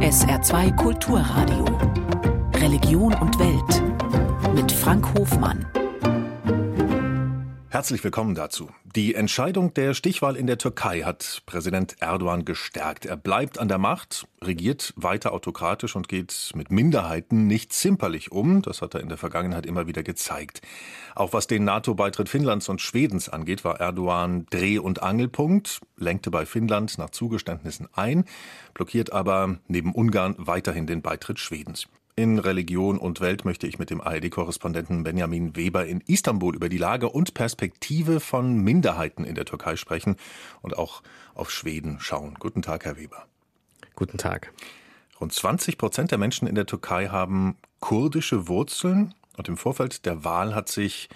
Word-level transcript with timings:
SR2 0.00 0.74
Kulturradio. 0.76 1.64
Religion 2.56 3.14
und 3.14 3.38
Welt. 3.38 3.82
Mit 4.54 4.70
Frank 4.70 5.06
Hofmann. 5.14 5.64
Herzlich 7.74 8.04
willkommen 8.04 8.36
dazu. 8.36 8.70
Die 8.84 9.16
Entscheidung 9.16 9.74
der 9.74 9.94
Stichwahl 9.94 10.36
in 10.36 10.46
der 10.46 10.58
Türkei 10.58 11.00
hat 11.00 11.42
Präsident 11.44 11.96
Erdogan 11.98 12.44
gestärkt. 12.44 13.04
Er 13.04 13.16
bleibt 13.16 13.58
an 13.58 13.66
der 13.66 13.78
Macht, 13.78 14.28
regiert 14.40 14.94
weiter 14.94 15.32
autokratisch 15.32 15.96
und 15.96 16.08
geht 16.08 16.52
mit 16.54 16.70
Minderheiten 16.70 17.48
nicht 17.48 17.72
zimperlich 17.72 18.30
um. 18.30 18.62
Das 18.62 18.80
hat 18.80 18.94
er 18.94 19.00
in 19.00 19.08
der 19.08 19.18
Vergangenheit 19.18 19.66
immer 19.66 19.88
wieder 19.88 20.04
gezeigt. 20.04 20.60
Auch 21.16 21.32
was 21.32 21.48
den 21.48 21.64
NATO-Beitritt 21.64 22.28
Finnlands 22.28 22.68
und 22.68 22.80
Schwedens 22.80 23.28
angeht, 23.28 23.64
war 23.64 23.80
Erdogan 23.80 24.46
Dreh- 24.50 24.78
und 24.78 25.02
Angelpunkt, 25.02 25.80
lenkte 25.96 26.30
bei 26.30 26.46
Finnland 26.46 26.96
nach 26.98 27.10
Zugeständnissen 27.10 27.88
ein, 27.92 28.24
blockiert 28.74 29.12
aber 29.12 29.58
neben 29.66 29.92
Ungarn 29.92 30.36
weiterhin 30.38 30.86
den 30.86 31.02
Beitritt 31.02 31.40
Schwedens. 31.40 31.88
In 32.16 32.38
Religion 32.38 32.96
und 32.96 33.20
Welt 33.20 33.44
möchte 33.44 33.66
ich 33.66 33.80
mit 33.80 33.90
dem 33.90 34.00
ARD-Korrespondenten 34.00 35.02
Benjamin 35.02 35.56
Weber 35.56 35.84
in 35.84 36.00
Istanbul 36.00 36.54
über 36.54 36.68
die 36.68 36.78
Lage 36.78 37.08
und 37.08 37.34
Perspektive 37.34 38.20
von 38.20 38.58
Minderheiten 38.58 39.24
in 39.24 39.34
der 39.34 39.46
Türkei 39.46 39.74
sprechen 39.74 40.14
und 40.62 40.78
auch 40.78 41.02
auf 41.34 41.50
Schweden 41.50 41.98
schauen. 41.98 42.34
Guten 42.38 42.62
Tag, 42.62 42.84
Herr 42.84 42.96
Weber. 42.96 43.26
Guten 43.96 44.16
Tag. 44.16 44.52
Rund 45.20 45.32
20 45.32 45.76
Prozent 45.76 46.12
der 46.12 46.18
Menschen 46.18 46.46
in 46.46 46.54
der 46.54 46.66
Türkei 46.66 47.08
haben 47.08 47.56
kurdische 47.80 48.46
Wurzeln 48.46 49.12
und 49.36 49.48
im 49.48 49.56
Vorfeld 49.56 50.06
der 50.06 50.22
Wahl 50.22 50.54
hat 50.54 50.68
sich 50.68 51.08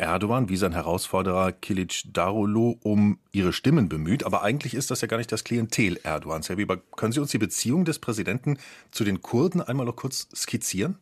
Erdogan 0.00 0.48
wie 0.48 0.56
sein 0.56 0.72
Herausforderer 0.72 1.52
Kilic 1.52 2.02
Darulu 2.12 2.76
um 2.82 3.18
ihre 3.32 3.52
Stimmen 3.52 3.88
bemüht. 3.88 4.24
Aber 4.24 4.42
eigentlich 4.42 4.74
ist 4.74 4.90
das 4.90 5.00
ja 5.00 5.08
gar 5.08 5.18
nicht 5.18 5.30
das 5.30 5.44
Klientel 5.44 6.00
Erdogans. 6.02 6.48
Herr 6.48 6.56
Weber, 6.56 6.78
können 6.96 7.12
Sie 7.12 7.20
uns 7.20 7.30
die 7.30 7.38
Beziehung 7.38 7.84
des 7.84 7.98
Präsidenten 7.98 8.58
zu 8.90 9.04
den 9.04 9.22
Kurden 9.22 9.60
einmal 9.60 9.86
noch 9.86 9.96
kurz 9.96 10.28
skizzieren? 10.34 10.98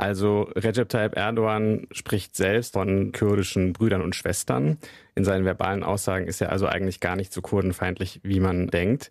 Also 0.00 0.50
Recep 0.56 0.88
Tayyip 0.88 1.14
Erdogan 1.14 1.86
spricht 1.92 2.34
selbst 2.34 2.72
von 2.72 3.12
kurdischen 3.12 3.74
Brüdern 3.74 4.00
und 4.00 4.16
Schwestern. 4.16 4.78
In 5.14 5.24
seinen 5.24 5.44
verbalen 5.44 5.82
Aussagen 5.82 6.26
ist 6.26 6.40
er 6.40 6.50
also 6.52 6.66
eigentlich 6.66 7.00
gar 7.00 7.16
nicht 7.16 7.34
so 7.34 7.42
kurdenfeindlich, 7.42 8.20
wie 8.22 8.40
man 8.40 8.68
denkt. 8.68 9.10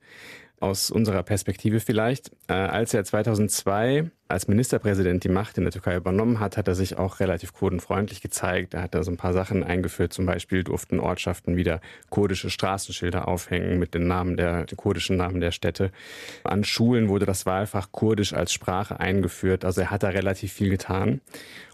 Aus 0.60 0.90
unserer 0.90 1.22
Perspektive 1.22 1.80
vielleicht. 1.80 2.32
Äh, 2.50 2.54
als 2.54 2.96
er 2.96 3.04
2002 3.04 4.10
als 4.28 4.48
Ministerpräsident 4.48 5.24
die 5.24 5.30
Macht 5.30 5.58
in 5.58 5.64
der 5.64 5.72
Türkei 5.72 5.96
übernommen 5.96 6.40
hat, 6.40 6.58
hat 6.58 6.68
er 6.68 6.76
sich 6.76 6.98
auch 6.98 7.20
relativ 7.20 7.54
kurdenfreundlich 7.54 8.22
gezeigt. 8.22 8.76
Er 8.76 8.84
hat 8.84 8.94
da 8.94 9.04
so 9.04 9.10
ein 9.10 9.18
paar 9.18 9.34
Sachen 9.34 9.64
eingeführt. 9.64 10.14
Zum 10.14 10.26
Beispiel 10.26 10.64
durften 10.64 11.00
Ortschaften 11.00 11.58
wieder 11.58 11.80
kurdische 12.10 12.52
Straßenschilder 12.52 13.28
aufhängen 13.28 13.80
mit 13.80 13.94
den 13.94 14.08
Namen 14.08 14.38
der, 14.38 14.66
den 14.66 14.78
kurdischen 14.78 15.18
Namen 15.18 15.42
der 15.42 15.52
Städte. 15.52 15.92
An 16.44 16.64
Schulen 16.64 17.08
wurde 17.08 17.26
das 17.26 17.46
Wahlfach 17.46 17.92
Kurdisch 17.92 18.34
als 18.34 18.54
Sprache 18.54 19.00
eingeführt. 19.00 19.66
Also 19.66 19.82
er 19.82 19.92
hat 19.92 20.04
da 20.04 20.10
relativ 20.10 20.54
viel 20.54 20.70
getan. 20.70 21.22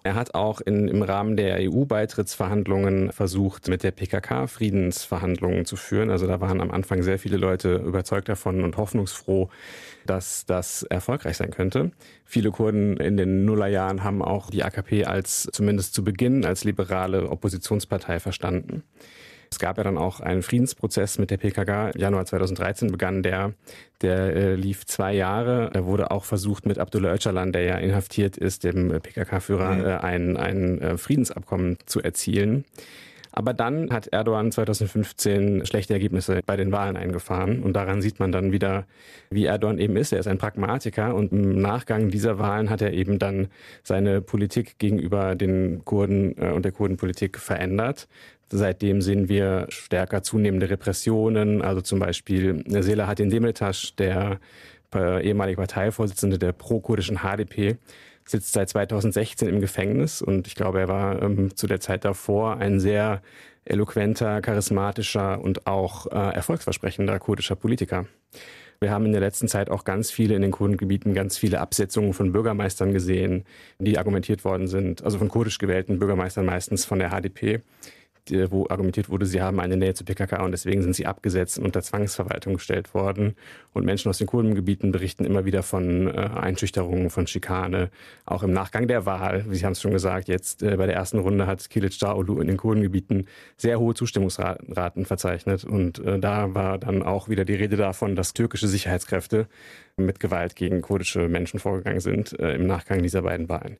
Er 0.04 0.16
hat 0.16 0.36
auch 0.36 0.62
in, 0.62 0.88
im 0.88 1.02
Rahmen 1.02 1.36
der 1.36 1.58
EU-Beitrittsverhandlungen 1.60 3.12
versucht, 3.12 3.68
mit 3.68 3.84
der 3.84 3.92
PKK 3.92 4.48
Friedensverhandlungen 4.48 5.66
zu 5.66 5.76
führen. 5.76 6.10
Also 6.10 6.28
da 6.28 6.40
waren 6.40 6.62
am 6.62 6.72
Anfang 6.72 7.02
sehr 7.02 7.20
viele 7.20 7.38
Leute 7.38 7.76
überzeugt 7.78 8.30
davon 8.30 8.64
und 8.64 8.78
hoffnungsfroh, 8.78 9.50
dass 10.06 10.46
das 10.46 10.84
erfolgreich 10.84 11.38
sein 11.38 11.52
könnte. 11.52 11.92
Viele 12.24 12.52
Kurden 12.52 12.98
in 12.98 13.18
den 13.18 13.46
Nullerjahren 13.46 14.04
haben 14.04 14.22
auch 14.22 14.50
die 14.50 14.64
AKP 14.64 15.06
als 15.06 15.50
zumindest 15.52 15.94
zu 15.94 16.04
Beginn 16.04 16.46
als 16.46 16.64
liberale 16.64 17.30
Oppositionspartei 17.30 18.20
verstanden. 18.20 18.84
Es 19.52 19.60
gab 19.60 19.78
ja 19.78 19.84
dann 19.84 19.98
auch 19.98 20.20
einen 20.20 20.42
Friedensprozess 20.42 21.18
mit 21.18 21.32
der 21.32 21.38
PKK. 21.38 21.92
Januar 21.96 22.26
2013 22.26 22.92
begann 22.92 23.24
der. 23.24 23.54
Der 24.02 24.36
äh, 24.36 24.56
lief 24.56 24.86
zwei 24.86 25.14
Jahre. 25.14 25.70
Da 25.72 25.86
wurde 25.86 26.12
auch 26.12 26.26
versucht, 26.26 26.66
mit 26.66 26.78
Abdullah 26.78 27.14
Öcalan, 27.14 27.54
der 27.54 27.62
ja 27.64 27.78
inhaftiert 27.78 28.38
ist, 28.38 28.64
dem 28.64 28.90
PKK-Führer, 28.90 29.72
mhm. 29.72 29.86
äh, 29.86 29.94
ein, 29.98 30.38
ein 30.38 30.82
äh, 30.82 30.98
Friedensabkommen 30.98 31.78
zu 31.86 32.02
erzielen. 32.02 32.66
Aber 33.38 33.54
dann 33.54 33.92
hat 33.92 34.08
Erdogan 34.08 34.50
2015 34.50 35.66
schlechte 35.66 35.94
Ergebnisse 35.94 36.40
bei 36.46 36.56
den 36.56 36.72
Wahlen 36.72 36.96
eingefahren. 36.96 37.64
Und 37.64 37.74
daran 37.74 38.02
sieht 38.02 38.18
man 38.18 38.32
dann 38.32 38.54
wieder, 38.54 38.86
wie 39.30 39.44
Erdogan 39.44 39.78
eben 39.78 39.98
ist. 39.98 40.14
Er 40.14 40.20
ist 40.20 40.28
ein 40.28 40.38
Pragmatiker. 40.38 41.14
Und 41.14 41.34
im 41.34 41.62
Nachgang 41.62 42.10
dieser 42.10 42.40
Wahlen 42.40 42.70
hat 42.70 42.82
er 42.82 42.94
eben 42.94 43.20
dann 43.20 43.50
seine 43.84 44.22
Politik 44.22 44.80
gegenüber 44.80 45.36
den 45.36 45.84
Kurden 45.84 46.38
äh, 46.38 46.52
und 46.52 46.64
der 46.64 46.72
Kurdenpolitik 46.72 47.38
verändert. 47.38 48.08
Seitdem 48.50 49.02
sehen 49.02 49.28
wir 49.28 49.66
stärker 49.68 50.24
zunehmende 50.24 50.70
Repressionen. 50.70 51.62
Also 51.62 51.82
zum 51.82 52.00
Beispiel 52.00 52.64
Selahattin 52.68 53.30
Demirtas, 53.30 53.96
der 53.98 54.40
äh, 54.94 55.28
ehemalige 55.28 55.58
Parteivorsitzende 55.58 56.40
der 56.40 56.54
pro-kurdischen 56.54 57.18
HDP, 57.18 57.76
sitzt 58.28 58.54
seit 58.54 58.70
2016 58.70 59.48
im 59.48 59.60
Gefängnis 59.60 60.22
und 60.22 60.48
ich 60.48 60.56
glaube, 60.56 60.80
er 60.80 60.88
war 60.88 61.22
ähm, 61.22 61.56
zu 61.56 61.68
der 61.68 61.80
Zeit 61.80 62.06
davor 62.06 62.58
ein 62.58 62.80
sehr 62.80 63.22
eloquenter, 63.66 64.42
charismatischer 64.42 65.42
und 65.42 65.68
auch 65.68 66.08
äh, 66.08 66.36
erfolgsversprechender 66.36 67.20
kurdischer 67.20 67.56
Politiker. 67.56 68.06
Wir 68.80 68.92
haben 68.92 69.06
in 69.06 69.14
der 69.14 69.22
letzten 69.22 69.48
Zeit 69.48 69.70
auch 69.70 69.84
ganz 69.86 70.12
viele 70.12 70.36
in 70.36 70.42
den 70.42 70.52
Kurdengebieten, 70.52 71.14
ganz 71.14 71.38
viele 71.38 71.62
Absetzungen 71.62 72.14
von 72.14 72.32
Bürgermeistern 72.32 72.92
gesehen, 72.92 73.46
die 73.80 73.98
argumentiert 73.98 74.44
worden 74.44 74.68
sind, 74.68 75.04
also 75.04 75.18
von 75.18 75.30
kurdisch 75.30 75.58
gewählten 75.58 75.98
Bürgermeistern 75.98 76.46
meistens 76.46 76.86
von 76.86 77.00
der 77.00 77.10
HDP, 77.10 77.62
wo 78.32 78.68
argumentiert 78.70 79.10
wurde, 79.10 79.26
sie 79.26 79.42
haben 79.42 79.60
eine 79.60 79.78
Nähe 79.78 79.94
zur 79.94 80.06
PKK 80.06 80.44
und 80.44 80.52
deswegen 80.52 80.82
sind 80.82 80.96
sie 80.96 81.06
abgesetzt 81.06 81.58
und 81.58 81.66
unter 81.66 81.82
Zwangsverwaltung 81.82 82.56
gestellt 82.56 82.94
worden. 82.94 83.36
Und 83.74 83.86
Menschen 83.86 84.10
aus 84.10 84.18
den 84.18 84.28
Kurdengebieten 84.28 84.92
berichten 84.92 85.26
immer 85.26 85.46
wieder 85.46 85.64
von 85.64 86.08
äh, 86.08 86.12
Einschüchterungen, 86.12 87.10
von 87.10 87.28
Schikane, 87.28 87.90
auch 88.26 88.44
im 88.44 88.54
Nachgang 88.54 88.88
der 88.88 89.06
Wahl. 89.06 89.46
Sie 89.50 89.66
haben 89.66 89.74
es 89.74 89.82
schon 89.82 89.92
gesagt, 89.92 90.28
jetzt 90.28 90.64
äh, 90.64 90.78
bei 90.78 90.86
der 90.86 90.96
ersten 90.96 91.20
Runde 91.20 91.48
hat 91.48 91.70
Kilic 91.70 92.00
Daolu 92.00 92.40
in 92.40 92.48
den 92.48 92.58
Kurdengebieten 92.58 93.28
sehr 93.58 93.80
hohe 93.80 93.94
Zustimmungsraten 93.94 95.06
verzeichnet. 95.06 95.64
Und 95.64 96.00
äh, 96.00 96.20
da 96.20 96.54
war 96.56 96.78
dann 96.78 97.04
auch 97.04 97.30
wieder 97.30 97.46
die 97.46 97.56
Rede 97.56 97.76
davon, 97.76 98.16
dass 98.16 98.34
türkische 98.34 98.68
Sicherheitskräfte 98.68 99.48
mit 99.98 100.20
Gewalt 100.20 100.56
gegen 100.56 100.82
kurdische 100.82 101.30
Menschen 101.30 101.60
vorgegangen 101.60 102.02
sind 102.02 102.38
äh, 102.40 102.56
im 102.56 102.68
Nachgang 102.68 103.02
dieser 103.02 103.22
beiden 103.22 103.48
Wahlen. 103.48 103.78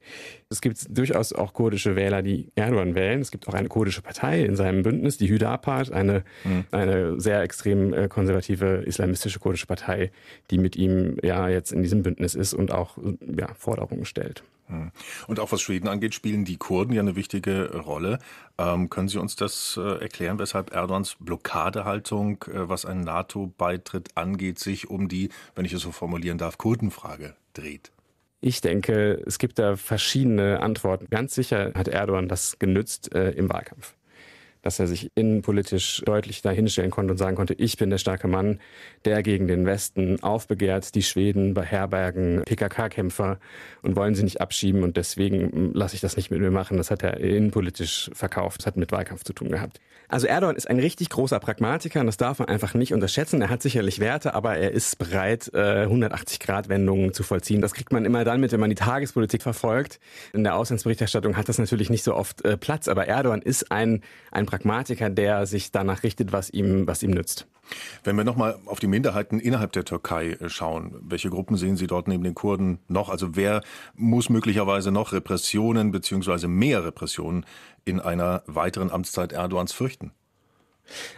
Es 0.50 0.62
gibt 0.62 0.98
durchaus 0.98 1.34
auch 1.34 1.54
kurdische 1.54 1.96
Wähler, 1.96 2.22
die 2.22 2.52
Erdogan 2.56 2.96
wählen. 2.96 3.20
Es 3.20 3.32
gibt 3.32 3.48
auch 3.48 3.54
eine 3.54 3.68
kurdische 3.68 4.02
Partei 4.02 4.44
in 4.44 4.56
seinem 4.56 4.84
Bündnis, 4.84 5.18
die 5.18 5.28
Hüdapart, 5.28 5.92
eine, 5.92 6.24
mhm. 6.46 6.66
eine 6.72 7.20
sehr 7.20 7.42
extrem 7.42 7.94
äh, 7.94 8.08
konservative 8.08 8.84
islamistische 8.86 9.40
kurdische 9.40 9.68
Partei, 9.68 10.12
die 10.52 10.58
mit 10.58 10.78
ihm 10.78 11.18
ja 11.22 11.50
jetzt 11.50 11.74
in 11.74 11.82
diesem 11.82 12.04
Bündnis 12.04 12.34
ist 12.34 12.54
und 12.54 12.72
auch 12.72 12.98
ja, 13.38 13.54
Forderungen 13.56 14.06
stellt. 14.06 14.44
Hm. 14.68 14.92
Und 15.28 15.40
auch 15.40 15.52
was 15.52 15.62
Schweden 15.62 15.88
angeht, 15.88 16.16
spielen 16.16 16.46
die 16.46 16.58
Kurden 16.58 16.94
ja 16.94 17.02
eine 17.02 17.16
wichtige 17.16 17.78
Rolle. 17.78 18.20
Ähm, 18.58 18.90
können 18.90 19.08
Sie 19.08 19.20
uns 19.20 19.36
das 19.36 19.78
äh, 19.78 20.02
erklären, 20.02 20.40
weshalb 20.40 20.74
Erdogans 20.74 21.18
Blockadehaltung, 21.20 22.44
äh, 22.44 22.68
was 22.68 22.86
einen 22.86 23.02
NATO-Beitritt 23.02 24.10
angeht, 24.16 24.60
sich 24.60 24.90
um 24.90 25.08
die, 25.08 25.30
wenn 25.56 25.66
ich 25.66 25.74
es 25.74 25.82
so 25.82 25.92
formulieren 25.92 26.38
darf, 26.38 26.58
Kurdenfrage 26.58 27.36
dreht? 27.54 27.92
Ich 28.42 28.62
denke, 28.62 29.22
es 29.26 29.40
gibt 29.40 29.60
da 29.60 29.76
verschiedene 29.76 30.62
Antworten. 30.62 31.08
Ganz 31.10 31.36
sicher 31.36 31.72
hat 31.76 31.88
Erdogan 31.88 32.28
das 32.28 32.60
genützt 32.60 33.14
äh, 33.14 33.32
im 33.32 33.50
Wahlkampf 33.50 33.96
dass 34.66 34.80
er 34.80 34.88
sich 34.88 35.12
innenpolitisch 35.14 36.02
deutlich 36.06 36.42
dahinstellen 36.42 36.90
konnte 36.90 37.12
und 37.12 37.18
sagen 37.18 37.36
konnte, 37.36 37.54
ich 37.54 37.78
bin 37.78 37.92
der 37.92 38.00
starke 38.00 38.28
Mann, 38.28 38.60
der 39.06 39.22
gegen 39.22 39.48
den 39.48 39.68
Westen 39.68 40.22
aufbegehrt, 40.24 40.96
die 40.96 41.04
Schweden 41.04 41.54
beherbergen 41.54 42.42
PKK-Kämpfer 42.46 43.38
und 43.84 43.96
wollen 43.96 44.16
sie 44.16 44.24
nicht 44.24 44.42
abschieben 44.42 44.82
und 44.82 44.98
deswegen 44.98 45.72
lasse 45.74 45.94
ich 45.94 46.02
das 46.02 46.18
nicht 46.18 46.32
mit 46.32 46.42
mir 46.42 46.50
machen. 46.50 46.78
Das 46.78 46.90
hat 46.90 47.04
er 47.04 47.18
innenpolitisch 47.20 48.10
verkauft. 48.14 48.62
Das 48.62 48.66
hat 48.66 48.76
mit 48.76 48.92
Wahlkampf 48.92 49.24
zu 49.24 49.34
tun 49.34 49.50
gehabt. 49.50 49.80
Also 50.08 50.28
Erdogan 50.28 50.56
ist 50.56 50.70
ein 50.70 50.80
richtig 50.80 51.10
großer 51.10 51.40
Pragmatiker 51.40 52.00
und 52.00 52.06
das 52.06 52.18
darf 52.18 52.40
man 52.40 52.48
einfach 52.48 52.74
nicht 52.74 52.94
unterschätzen. 52.94 53.42
Er 53.42 53.50
hat 53.50 53.62
sicherlich 53.62 54.00
Werte, 54.00 54.36
aber 54.36 54.56
er 54.56 54.72
ist 54.72 54.98
bereit, 54.98 55.52
180-Grad-Wendungen 55.54 57.10
äh, 57.10 57.12
zu 57.12 57.24
vollziehen. 57.24 57.62
Das 57.62 57.74
kriegt 57.74 57.92
man 57.92 58.06
immer 58.06 58.24
dann 58.24 58.40
mit, 58.40 58.52
wenn 58.52 58.60
man 58.60 58.70
die 58.70 58.76
Tagespolitik 58.76 59.42
verfolgt. 59.42 60.00
In 60.34 60.44
der 60.44 60.56
Auslandsberichterstattung 60.56 61.38
hat 61.38 61.50
das 61.50 61.58
natürlich 61.58 61.90
nicht 61.90 62.04
so 62.04 62.16
oft 62.16 62.46
äh, 62.46 62.58
Platz, 62.58 62.88
aber 62.88 63.08
Erdogan 63.08 63.42
ist 63.42 63.72
ein, 63.72 64.02
ein 64.32 64.46
Pragmatiker, 64.56 65.10
der 65.10 65.46
sich 65.46 65.72
danach 65.72 66.04
richtet, 66.04 66.32
was 66.32 66.50
ihm, 66.50 66.88
was 66.88 67.04
ihm 67.04 67.12
nützt. 67.12 67.46
Wenn 68.06 68.16
wir 68.16 68.24
nochmal 68.24 68.58
auf 68.68 68.80
die 68.80 68.88
Minderheiten 68.88 69.40
innerhalb 69.40 69.74
der 69.74 69.84
Türkei 69.84 70.32
äh, 70.32 70.50
schauen, 70.50 70.96
welche 71.02 71.30
Gruppen 71.30 71.58
sehen 71.58 71.76
Sie 71.76 71.88
dort 71.88 72.08
neben 72.08 72.24
den 72.24 72.36
Kurden 72.36 72.80
noch? 72.88 73.10
Also 73.10 73.36
wer 73.36 73.62
muss 73.96 74.30
möglicherweise 74.30 74.92
noch 74.92 75.12
Repressionen 75.12 75.92
beziehungsweise 75.92 76.48
mehr 76.48 76.86
Repressionen 76.86 77.46
in 77.84 78.00
einer 78.00 78.44
weiteren 78.46 78.92
Amtszeit 78.92 79.34
Erdogans 79.34 79.74
fürchten? 79.74 80.12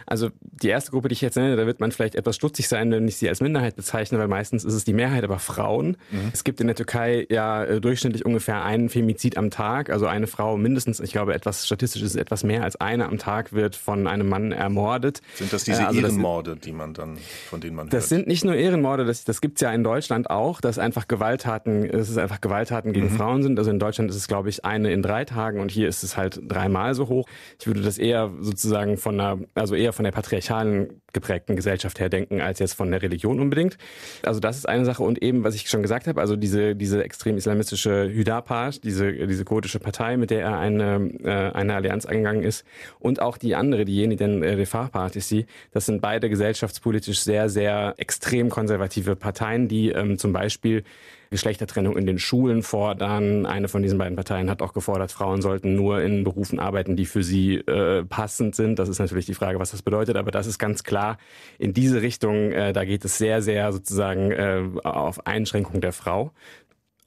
Also 0.06 0.30
die 0.40 0.68
erste 0.68 0.90
Gruppe, 0.90 1.08
die 1.08 1.14
ich 1.14 1.20
jetzt 1.20 1.36
nenne, 1.36 1.56
da 1.56 1.66
wird 1.66 1.80
man 1.80 1.92
vielleicht 1.92 2.14
etwas 2.14 2.36
stutzig 2.36 2.68
sein, 2.68 2.90
wenn 2.90 3.06
ich 3.06 3.16
sie 3.16 3.28
als 3.28 3.40
Minderheit 3.40 3.76
bezeichne, 3.76 4.18
weil 4.18 4.28
meistens 4.28 4.64
ist 4.64 4.74
es 4.74 4.84
die 4.84 4.92
Mehrheit, 4.92 5.24
aber 5.24 5.38
Frauen. 5.38 5.96
Mhm. 6.10 6.30
Es 6.32 6.44
gibt 6.44 6.60
in 6.60 6.66
der 6.66 6.76
Türkei 6.76 7.26
ja 7.30 7.64
äh, 7.64 7.80
durchschnittlich 7.80 8.24
ungefähr 8.24 8.64
einen 8.64 8.88
Femizid 8.88 9.36
am 9.36 9.50
Tag, 9.50 9.90
also 9.90 10.06
eine 10.06 10.26
Frau 10.26 10.56
mindestens, 10.56 11.00
ich 11.00 11.12
glaube 11.12 11.34
etwas 11.34 11.66
statistisch 11.66 12.02
ist 12.02 12.16
etwas 12.16 12.44
mehr 12.44 12.62
als 12.64 12.76
eine 12.76 13.06
am 13.06 13.18
Tag 13.18 13.52
wird 13.52 13.76
von 13.76 14.06
einem 14.06 14.28
Mann 14.28 14.52
ermordet. 14.52 15.20
Sind 15.34 15.52
das 15.52 15.64
diese 15.64 15.82
äh, 15.82 15.86
also 15.86 16.00
Ehrenmorde, 16.00 16.54
das, 16.54 16.60
die 16.60 16.72
man 16.72 16.94
dann, 16.94 17.18
von 17.48 17.60
denen 17.60 17.76
man 17.76 17.88
Das 17.88 18.04
hört? 18.04 18.08
sind 18.08 18.26
nicht 18.26 18.44
nur 18.44 18.54
Ehrenmorde, 18.54 19.04
das, 19.04 19.24
das 19.24 19.40
gibt 19.40 19.58
es 19.58 19.62
ja 19.62 19.72
in 19.72 19.84
Deutschland 19.84 20.30
auch, 20.30 20.60
dass 20.60 20.78
einfach 20.78 21.08
Gewalttaten, 21.08 21.90
dass 21.90 22.08
es 22.08 22.16
einfach 22.18 22.40
Gewalttaten 22.40 22.92
gegen 22.92 23.12
mhm. 23.12 23.16
Frauen 23.16 23.42
sind. 23.42 23.58
Also 23.58 23.70
in 23.70 23.78
Deutschland 23.78 24.10
ist 24.10 24.16
es, 24.16 24.28
glaube 24.28 24.48
ich, 24.48 24.64
eine 24.64 24.92
in 24.92 25.02
drei 25.02 25.24
Tagen 25.24 25.60
und 25.60 25.70
hier 25.70 25.88
ist 25.88 26.02
es 26.02 26.16
halt 26.16 26.40
dreimal 26.46 26.94
so 26.94 27.08
hoch. 27.08 27.26
Ich 27.60 27.66
würde 27.66 27.82
das 27.82 27.98
eher 27.98 28.30
sozusagen 28.40 28.96
von 28.96 29.20
einer, 29.20 29.38
also 29.58 29.74
eher 29.74 29.92
von 29.92 30.04
der 30.04 30.12
patriarchalen 30.12 31.00
geprägten 31.12 31.56
Gesellschaft 31.56 32.00
her 32.00 32.08
denken, 32.08 32.40
als 32.40 32.58
jetzt 32.58 32.74
von 32.74 32.90
der 32.90 33.02
Religion 33.02 33.40
unbedingt. 33.40 33.78
Also 34.22 34.40
das 34.40 34.58
ist 34.58 34.68
eine 34.68 34.84
Sache. 34.84 35.02
Und 35.02 35.22
eben, 35.22 35.44
was 35.44 35.54
ich 35.54 35.68
schon 35.68 35.82
gesagt 35.82 36.06
habe, 36.06 36.20
also 36.20 36.36
diese, 36.36 36.76
diese 36.76 37.02
extrem 37.02 37.36
islamistische 37.36 38.08
Hüdapar, 38.10 38.70
diese, 38.82 39.12
diese 39.26 39.44
kurdische 39.44 39.78
Partei, 39.78 40.16
mit 40.16 40.30
der 40.30 40.42
er 40.42 40.58
eine, 40.58 41.10
äh, 41.24 41.56
eine 41.56 41.74
Allianz 41.74 42.06
eingegangen 42.06 42.42
ist, 42.42 42.64
und 42.98 43.20
auch 43.20 43.38
die 43.38 43.54
andere, 43.54 43.84
die 43.84 43.96
Yeniden 43.96 44.42
äh, 44.42 44.54
Refah 44.54 44.88
Partisi, 44.88 45.46
das 45.72 45.86
sind 45.86 46.00
beide 46.00 46.28
gesellschaftspolitisch 46.28 47.20
sehr, 47.20 47.48
sehr 47.48 47.94
extrem 47.96 48.50
konservative 48.50 49.16
Parteien, 49.16 49.68
die 49.68 49.90
ähm, 49.90 50.18
zum 50.18 50.32
Beispiel 50.32 50.84
Geschlechtertrennung 51.30 51.96
in 51.96 52.06
den 52.06 52.18
Schulen 52.18 52.62
fordern. 52.62 53.46
Eine 53.46 53.68
von 53.68 53.82
diesen 53.82 53.98
beiden 53.98 54.16
Parteien 54.16 54.50
hat 54.50 54.62
auch 54.62 54.72
gefordert, 54.72 55.12
Frauen 55.12 55.42
sollten 55.42 55.74
nur 55.74 56.02
in 56.02 56.24
Berufen 56.24 56.58
arbeiten, 56.58 56.96
die 56.96 57.06
für 57.06 57.22
sie 57.22 57.56
äh, 57.56 58.04
passend 58.04 58.54
sind. 58.54 58.78
Das 58.78 58.88
ist 58.88 58.98
natürlich 58.98 59.26
die 59.26 59.34
Frage, 59.34 59.58
was 59.58 59.70
das 59.70 59.82
bedeutet, 59.82 60.16
aber 60.16 60.30
das 60.30 60.46
ist 60.46 60.58
ganz 60.58 60.84
klar 60.84 61.18
in 61.58 61.72
diese 61.72 62.02
Richtung. 62.02 62.52
Äh, 62.52 62.72
da 62.72 62.84
geht 62.84 63.04
es 63.04 63.18
sehr, 63.18 63.42
sehr 63.42 63.72
sozusagen 63.72 64.30
äh, 64.30 64.62
auf 64.84 65.26
Einschränkung 65.26 65.80
der 65.80 65.92
Frau. 65.92 66.32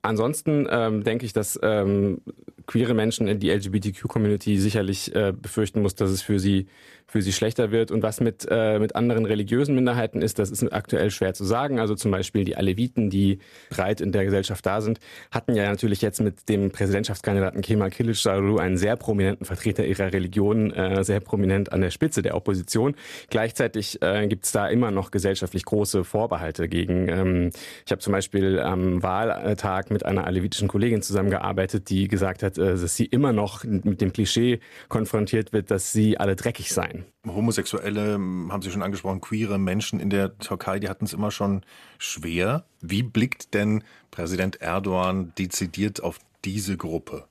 Ansonsten 0.02 0.68
ähm, 0.70 1.04
denke 1.04 1.26
ich, 1.26 1.34
dass 1.34 1.60
ähm, 1.62 2.22
queere 2.66 2.94
Menschen 2.94 3.28
in 3.28 3.40
die 3.40 3.52
LGBTQ-Community 3.52 4.58
sicherlich 4.58 5.14
äh, 5.14 5.34
befürchten 5.34 5.82
muss, 5.82 5.96
dass 5.96 6.10
es 6.10 6.22
für 6.22 6.40
sie 6.40 6.68
für 7.12 7.22
sie 7.22 7.34
schlechter 7.34 7.72
wird. 7.72 7.92
Und 7.92 8.04
was 8.04 8.22
mit, 8.22 8.48
äh, 8.50 8.80
mit 8.80 8.96
anderen 8.96 9.26
religiösen 9.26 9.76
Minderheiten 9.76 10.22
ist, 10.22 10.40
das 10.40 10.50
ist 10.50 10.64
aktuell 10.72 11.12
schwer 11.12 11.34
zu 11.34 11.44
sagen. 11.44 11.78
Also 11.78 11.94
zum 11.94 12.10
Beispiel 12.10 12.46
die 12.46 12.56
Aleviten, 12.56 13.10
die 13.10 13.40
breit 13.70 14.00
in 14.00 14.14
der 14.14 14.24
Gesellschaft 14.24 14.66
da 14.66 14.80
sind, 14.80 15.00
hatten 15.30 15.54
ja 15.54 15.70
natürlich 15.70 16.02
jetzt 16.02 16.22
mit 16.22 16.48
dem 16.48 16.72
Präsidentschaftskandidaten 16.72 17.62
Kemal 17.62 17.90
Kılıçdaroğlu 17.90 18.60
einen 18.60 18.78
sehr 18.78 18.96
prominenten 18.96 19.46
Vertreter 19.46 19.86
ihrer 19.86 20.14
Religion, 20.14 20.72
äh, 20.72 21.04
sehr 21.04 21.20
prominent 21.20 21.74
an 21.74 21.82
der 21.82 21.92
Spitze 21.92 22.22
der 22.22 22.36
Opposition. 22.36 22.96
Gleichzeitig 23.30 24.02
äh, 24.02 24.28
gibt 24.28 24.46
es 24.46 24.54
da 24.54 24.70
immer 24.70 24.92
noch 24.92 25.12
gesellschaftlich 25.12 25.66
große 25.66 26.06
Vorbehalte 26.06 26.70
gegen. 26.70 27.10
Ähm, 27.10 27.50
ich 27.86 27.92
habe 27.92 28.00
zum 28.00 28.14
Beispiel 28.14 28.58
am 28.58 29.04
Wahltag 29.04 29.91
mit 29.92 30.06
einer 30.06 30.26
alevitischen 30.26 30.68
Kollegin 30.68 31.02
zusammengearbeitet, 31.02 31.90
die 31.90 32.08
gesagt 32.08 32.44
hat, 32.44 32.58
äh, 32.58 32.76
dass 32.78 32.96
sie 32.96 33.06
immer 33.06 33.34
noch 33.34 33.64
mit 33.64 34.02
dem 34.02 34.14
Klischee 34.14 34.60
konfrontiert 34.90 35.54
wird, 35.54 35.72
dass 35.72 35.92
sie 35.92 36.18
alle 36.18 36.36
dreckig 36.36 36.72
seien. 36.72 37.06
Homosexuelle, 37.28 38.16
hm, 38.16 38.52
haben 38.52 38.62
Sie 38.62 38.72
schon 38.72 38.84
angesprochen, 38.84 39.22
queere 39.22 39.60
Menschen 39.60 40.00
in 40.00 40.10
der 40.10 40.38
Türkei, 40.38 40.80
die 40.80 40.90
hatten 40.90 41.06
es 41.06 41.14
immer 41.14 41.32
schon 41.32 41.62
schwer. 41.98 42.66
Wie 42.82 43.04
blickt 43.04 43.54
denn 43.54 43.84
Präsident 44.10 44.62
Erdogan 44.62 45.34
dezidiert 45.38 46.02
auf 46.02 46.20
diese 46.44 46.78
Gruppe? 46.78 47.28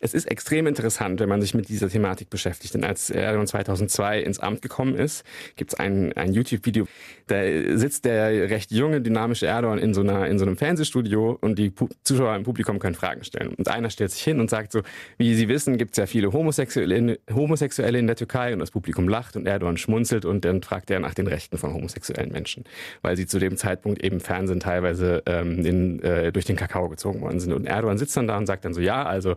Es 0.00 0.14
ist 0.14 0.26
extrem 0.26 0.66
interessant, 0.66 1.20
wenn 1.20 1.28
man 1.28 1.40
sich 1.40 1.54
mit 1.54 1.68
dieser 1.68 1.88
Thematik 1.88 2.30
beschäftigt. 2.30 2.74
Denn 2.74 2.84
als 2.84 3.10
er 3.10 3.44
2002 3.44 4.20
ins 4.20 4.38
Amt 4.38 4.62
gekommen 4.62 4.94
ist, 4.94 5.24
gibt 5.56 5.72
es 5.72 5.78
ein, 5.78 6.12
ein 6.14 6.32
YouTube-Video. 6.32 6.86
Da 7.26 7.42
sitzt 7.76 8.04
der 8.04 8.50
recht 8.50 8.70
junge, 8.70 9.00
dynamische 9.00 9.46
Erdogan 9.46 9.78
in 9.78 9.94
so, 9.94 10.00
einer, 10.00 10.26
in 10.26 10.38
so 10.38 10.44
einem 10.44 10.56
Fernsehstudio 10.56 11.38
und 11.40 11.58
die 11.58 11.72
Zuschauer 12.02 12.36
im 12.36 12.44
Publikum 12.44 12.78
können 12.78 12.94
Fragen 12.94 13.24
stellen. 13.24 13.50
Und 13.50 13.68
einer 13.68 13.90
stellt 13.90 14.10
sich 14.12 14.22
hin 14.22 14.40
und 14.40 14.50
sagt 14.50 14.72
so, 14.72 14.82
wie 15.16 15.34
Sie 15.34 15.48
wissen, 15.48 15.76
gibt 15.76 15.92
es 15.92 15.96
ja 15.98 16.06
viele 16.06 16.32
Homosexuelle, 16.32 17.18
Homosexuelle 17.32 17.98
in 17.98 18.06
der 18.06 18.16
Türkei 18.16 18.52
und 18.52 18.60
das 18.60 18.70
Publikum 18.70 19.08
lacht 19.08 19.36
und 19.36 19.46
Erdogan 19.46 19.76
schmunzelt 19.76 20.24
und 20.24 20.44
dann 20.44 20.62
fragt 20.62 20.90
er 20.90 21.00
nach 21.00 21.14
den 21.14 21.26
Rechten 21.26 21.58
von 21.58 21.72
homosexuellen 21.74 22.32
Menschen, 22.32 22.64
weil 23.02 23.16
sie 23.16 23.26
zu 23.26 23.38
dem 23.38 23.56
Zeitpunkt 23.56 24.02
eben 24.02 24.20
Fernsehen 24.20 24.60
teilweise 24.60 25.22
ähm, 25.26 25.64
in, 25.64 26.02
äh, 26.02 26.32
durch 26.32 26.44
den 26.44 26.56
Kakao 26.56 26.88
gezogen 26.88 27.20
worden 27.20 27.40
sind. 27.40 27.52
Und 27.52 27.66
Erdogan 27.66 27.98
sitzt 27.98 28.16
dann 28.16 28.26
da 28.26 28.38
und 28.38 28.46
sagt 28.46 28.64
dann 28.64 28.74
so, 28.74 28.80
ja, 28.80 29.04
also 29.04 29.36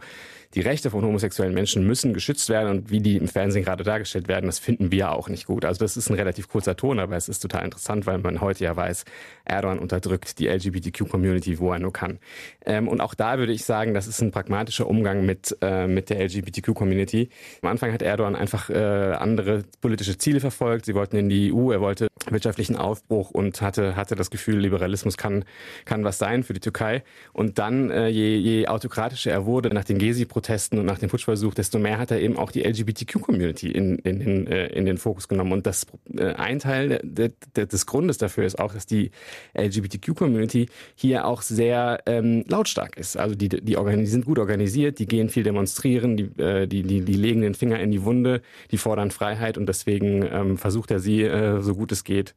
die 0.54 0.62
Rechte 0.62 0.90
von 0.90 1.04
homosexuellen 1.04 1.54
Menschen 1.54 1.88
müssen 1.88 2.14
geschützt 2.14 2.50
werden 2.50 2.70
und 2.70 2.92
wie 2.92 3.00
die 3.00 3.16
im 3.16 3.28
Fernsehen 3.28 3.64
gerade 3.64 3.84
dargestellt 3.84 4.28
werden, 4.28 4.48
das 4.48 4.60
finden 4.60 4.92
wir 4.92 5.12
auch 5.12 5.30
nicht 5.30 5.46
gut. 5.46 5.64
Also 5.64 5.80
das 5.80 5.96
ist 5.96 6.10
ein 6.10 6.16
relativ 6.16 6.50
kurzer 6.50 6.76
Ton, 6.76 7.00
aber 7.00 7.16
es 7.16 7.30
ist 7.30 7.40
total 7.40 7.64
interessant, 7.64 8.06
weil 8.06 8.18
man 8.18 8.42
heute 8.42 8.64
ja 8.66 8.76
weiß, 8.76 9.06
Erdogan 9.46 9.80
unterdrückt 9.80 10.40
die 10.40 10.48
LGBTQ-Community, 10.48 11.60
wo 11.60 11.72
er 11.72 11.80
nur 11.80 11.94
kann. 11.94 12.20
Ähm, 12.66 12.88
und 12.88 13.02
auch 13.02 13.14
da 13.14 13.38
würde 13.38 13.54
ich 13.54 13.64
sagen, 13.64 13.94
das 13.94 14.08
ist 14.08 14.22
ein 14.22 14.32
pragmatischer 14.32 14.88
Umgang 14.88 15.26
mit, 15.26 15.58
äh, 15.62 15.88
mit 15.88 16.10
der 16.10 16.20
LGBTQ-Community. 16.20 17.30
Am 17.62 17.70
Anfang 17.70 17.94
hat 17.94 18.02
Erdogan 18.02 18.36
einfach 18.36 18.70
äh, 18.70 18.76
andere 18.76 19.64
politische 19.80 20.18
Ziele 20.18 20.40
verfolgt. 20.40 20.86
Sie 20.86 20.96
wollten 20.96 21.16
in 21.16 21.30
die 21.30 21.54
EU, 21.54 21.72
er 21.72 21.82
wollte 21.82 22.08
wirtschaftlichen 22.30 22.76
Aufbruch 22.76 23.32
und 23.32 23.62
hatte, 23.62 23.96
hatte 23.96 24.16
das 24.16 24.30
Gefühl, 24.30 24.60
Liberalismus 24.60 25.18
kann, 25.18 25.46
kann 25.86 26.04
was 26.04 26.18
sein 26.18 26.44
für 26.44 26.54
die 26.54 26.60
Türkei. 26.60 27.04
Und 27.34 27.58
dann, 27.58 27.90
äh, 27.90 28.08
je, 28.10 28.36
je 28.36 28.68
autokratischer 28.68 29.32
er 29.32 29.46
wurde, 29.46 29.74
nach 29.74 29.84
den 29.84 29.98
Gezi-Protesten 30.12 30.78
und 30.80 30.86
nach 30.86 31.00
dem 31.00 31.10
Putschversuch, 31.10 31.54
desto 31.54 31.80
mehr 31.80 31.98
hat 31.98 32.12
er 32.12 32.20
eben 32.20 32.38
auch 32.38 32.52
die 32.52 32.64
LGBTQ-Community 32.64 33.72
in, 33.72 33.98
in, 34.00 34.22
in, 34.22 34.48
äh, 34.48 34.68
in 34.68 34.86
den 34.86 34.98
Fokus 34.98 35.28
genommen. 35.28 35.54
Und 35.54 35.66
das 35.66 35.86
äh, 36.18 36.34
ein 36.34 36.60
Teil 36.60 37.00
de, 37.04 37.32
de, 37.56 37.66
des 37.66 37.86
Grundes 37.86 38.18
dafür 38.18 38.46
ist 38.46 38.60
auch, 38.60 38.74
dass 38.74 38.86
die 38.86 39.12
LGBTQ-Community 39.58 40.68
hier 40.96 41.26
auch 41.26 41.42
sehr 41.42 42.02
ähm, 42.06 42.44
lautstark 42.48 42.98
ist. 42.98 43.18
Also 43.18 43.36
die, 43.36 43.50
die, 43.50 43.60
die 43.62 44.06
sind 44.06 44.26
gut 44.26 44.40
organisiert, 44.40 45.00
die 45.00 45.08
gehen 45.08 45.30
viel 45.30 45.44
demonstrieren, 45.44 46.18
die, 46.18 46.42
äh, 46.42 46.68
die, 46.68 46.84
die, 46.84 47.02
die 47.02 47.14
legen 47.14 47.42
den 47.42 47.56
Finger 47.56 47.80
in 47.80 47.92
die 47.92 48.04
Wunde, 48.04 48.42
die 48.72 48.78
fordern 48.78 49.12
Freiheit 49.12 49.58
und 49.58 49.68
deswegen 49.68 50.24
ähm, 50.24 50.58
versucht 50.58 50.92
er 50.92 51.00
sie, 51.00 51.24
äh, 51.24 51.62
so 51.62 51.76
gut 51.76 51.92
es 51.92 52.04
geht, 52.04 52.36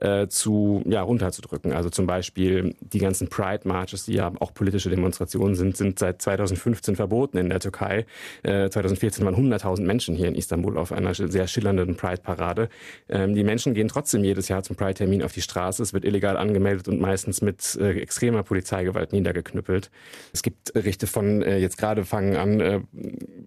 äh, 0.00 0.28
zu 0.28 0.82
ja, 0.86 1.02
runterzudrücken. 1.02 1.72
Also 1.72 1.90
zum 1.90 2.06
Beispiel 2.06 2.74
die 2.80 2.98
ganzen 2.98 3.28
Pride 3.28 3.66
Marches, 3.66 4.04
die 4.04 4.14
ja 4.14 4.32
auch 4.40 4.54
politische 4.54 4.90
Demonstrationen 4.90 5.54
sind, 5.54 5.76
sind 5.76 5.98
seit 5.98 6.22
2015 6.22 6.96
verboten 6.96 7.38
in 7.38 7.48
der 7.48 7.60
Türkei. 7.60 8.06
Äh, 8.42 8.70
2014 8.70 9.24
waren 9.24 9.34
100.000 9.34 9.82
Menschen 9.82 10.14
hier 10.14 10.28
in 10.28 10.34
Istanbul 10.34 10.78
auf 10.78 10.92
einer 10.92 11.14
sehr 11.14 11.46
schillernden 11.46 11.96
Pride-Parade. 11.96 12.68
Ähm, 13.08 13.34
die 13.34 13.44
Menschen 13.44 13.74
gehen 13.74 13.88
trotzdem 13.88 14.24
jedes 14.24 14.48
Jahr 14.48 14.62
zum 14.62 14.76
Pride-Termin 14.76 15.22
auf 15.22 15.32
die 15.32 15.42
Straße. 15.42 15.82
Es 15.82 15.92
wird 15.92 16.04
illegal 16.04 16.36
angemeldet 16.36 16.88
und 16.88 17.00
meistens 17.00 17.42
mit 17.42 17.76
äh, 17.80 17.98
extremer 18.00 18.42
Polizeigewalt 18.42 19.12
niedergeknüppelt. 19.12 19.90
Es 20.32 20.42
gibt 20.42 20.72
Berichte 20.72 21.06
von, 21.06 21.42
äh, 21.42 21.58
jetzt 21.58 21.78
gerade 21.78 22.04
fangen 22.04 22.36
an, 22.36 22.60
äh, 22.60 22.80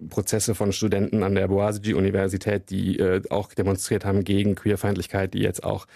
Prozesse 0.10 0.56
von 0.56 0.74
Studenten 0.74 1.24
an 1.24 1.36
der 1.36 1.50
Boğaziçi-Universität, 1.50 2.70
die 2.70 3.00
äh, 3.00 3.22
auch 3.30 3.54
demonstriert 3.54 4.06
haben 4.06 4.24
gegen 4.24 4.56
Queerfeindlichkeit, 4.56 5.34
die 5.34 5.40
jetzt 5.40 5.64
auch 5.64 5.88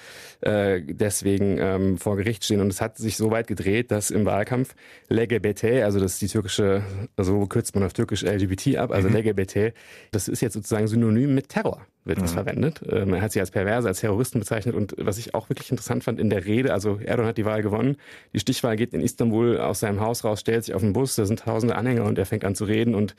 äh, 0.46 0.82
deswegen 0.82 1.58
ähm, 1.60 1.98
vor 1.98 2.18
Gericht 2.18 2.44
stehen. 2.44 2.62
Und 2.62 2.72
es 2.72 2.82
hat 2.82 2.98
sich 2.98 3.18
so 3.18 3.32
weit 3.32 3.48
gedreht, 3.48 3.92
dass 3.92 4.12
im 4.12 4.26
Wahlkampf 4.26 4.76
LGBT, 5.10 5.84
also 5.84 6.00
das 6.00 6.14
ist 6.14 6.22
die 6.22 6.28
türkische, 6.28 6.84
so 7.18 7.46
kürzt 7.48 7.76
man 7.76 7.84
auf 7.84 7.94
türkisch 7.94 8.24
LGBT 8.24 8.78
ab, 8.78 8.92
also 8.92 9.10
mhm. 9.10 9.16
LGBT, 9.18 9.74
das 10.12 10.28
ist 10.28 10.42
jetzt 10.42 10.54
sozusagen 10.54 10.88
synonym 10.88 11.34
mit 11.34 11.50
Terror 11.50 11.86
wird 12.06 12.22
das 12.22 12.32
mhm. 12.32 12.36
verwendet. 12.36 12.82
Ähm, 12.88 13.14
er 13.14 13.22
hat 13.22 13.32
sie 13.32 13.40
als 13.40 13.50
Perverse, 13.50 13.88
als 13.88 14.02
Terroristen 14.02 14.40
bezeichnet 14.40 14.76
und 14.76 14.94
was 15.00 15.18
ich 15.18 15.34
auch 15.34 15.50
wirklich 15.50 15.72
interessant 15.72 16.04
fand 16.04 16.20
in 16.20 16.30
der 16.30 16.46
Rede, 16.46 16.72
also 16.72 17.00
Erdogan 17.00 17.30
hat 17.30 17.38
die 17.40 17.46
Wahl 17.46 17.64
gewonnen, 17.64 17.98
die 18.32 18.40
Stichwahl 18.40 18.76
geht 18.76 18.94
in 18.94 19.02
Istanbul 19.02 19.60
aus 19.60 19.80
seinem 19.80 20.00
Haus 20.00 20.24
raus, 20.24 20.42
stellt 20.42 20.66
sich 20.66 20.76
auf 20.76 20.82
den 20.82 20.94
Bus, 20.94 21.16
da 21.16 21.26
sind 21.26 21.40
tausende 21.40 21.76
Anhänger 21.76 22.06
und 22.06 22.20
er 22.20 22.28
fängt 22.28 22.46
an 22.46 22.54
zu 22.54 22.66
reden 22.66 22.94
und 22.94 23.16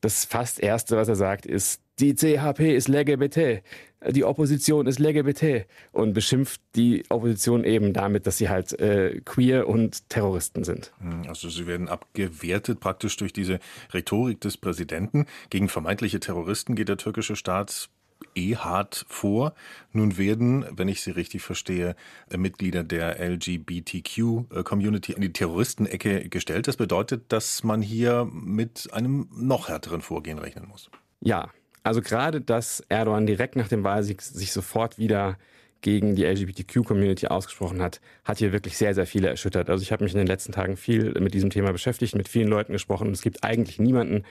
das 0.00 0.24
fast 0.24 0.60
Erste, 0.60 0.96
was 0.96 1.08
er 1.08 1.14
sagt, 1.14 1.46
ist, 1.46 1.80
die 2.02 2.14
CHP 2.14 2.74
ist 2.74 2.88
LGBT, 2.88 3.62
die 4.10 4.24
Opposition 4.24 4.86
ist 4.86 4.98
LGBT 4.98 5.66
und 5.92 6.12
beschimpft 6.12 6.60
die 6.74 7.04
Opposition 7.08 7.62
eben 7.62 7.92
damit, 7.92 8.26
dass 8.26 8.38
sie 8.38 8.48
halt 8.48 8.78
äh, 8.80 9.20
queer 9.24 9.68
und 9.68 10.08
Terroristen 10.08 10.64
sind. 10.64 10.92
Hm, 10.98 11.28
also 11.28 11.48
sie 11.48 11.68
werden 11.68 11.88
abgewertet 11.88 12.80
praktisch 12.80 13.16
durch 13.16 13.32
diese 13.32 13.60
Rhetorik 13.94 14.40
des 14.40 14.56
Präsidenten. 14.56 15.26
Gegen 15.50 15.68
vermeintliche 15.68 16.18
Terroristen 16.18 16.74
geht 16.74 16.88
der 16.88 16.96
türkische 16.96 17.36
Staat 17.36 17.88
eh 18.34 18.56
hart 18.56 19.04
vor. 19.08 19.54
Nun 19.92 20.18
werden, 20.18 20.64
wenn 20.72 20.88
ich 20.88 21.02
Sie 21.02 21.10
richtig 21.12 21.42
verstehe, 21.42 21.94
Mitglieder 22.36 22.82
der 22.82 23.20
LGBTQ-Community 23.20 25.12
in 25.12 25.20
die 25.20 25.32
Terroristenecke 25.32 26.28
gestellt. 26.28 26.66
Das 26.66 26.76
bedeutet, 26.76 27.32
dass 27.32 27.62
man 27.62 27.82
hier 27.82 28.28
mit 28.32 28.88
einem 28.92 29.28
noch 29.32 29.68
härteren 29.68 30.00
Vorgehen 30.00 30.38
rechnen 30.38 30.66
muss. 30.66 30.90
Ja, 31.20 31.50
also 31.82 32.00
gerade, 32.00 32.40
dass 32.40 32.82
Erdogan 32.88 33.26
direkt 33.26 33.56
nach 33.56 33.68
dem 33.68 33.84
Wahlsieg 33.84 34.22
sich 34.22 34.52
sofort 34.52 34.98
wieder 34.98 35.36
gegen 35.82 36.14
die 36.14 36.24
LGBTQ-Community 36.24 37.26
ausgesprochen 37.26 37.82
hat, 37.82 38.00
hat 38.24 38.38
hier 38.38 38.52
wirklich 38.52 38.78
sehr, 38.78 38.94
sehr 38.94 39.04
viele 39.04 39.28
erschüttert. 39.28 39.68
Also 39.68 39.82
ich 39.82 39.92
habe 39.92 40.04
mich 40.04 40.12
in 40.12 40.18
den 40.18 40.28
letzten 40.28 40.52
Tagen 40.52 40.76
viel 40.76 41.12
mit 41.20 41.34
diesem 41.34 41.50
Thema 41.50 41.72
beschäftigt, 41.72 42.14
mit 42.14 42.28
vielen 42.28 42.48
Leuten 42.48 42.72
gesprochen. 42.72 43.10
Es 43.10 43.20
gibt 43.20 43.42
eigentlich 43.44 43.80
niemanden, 43.80 44.24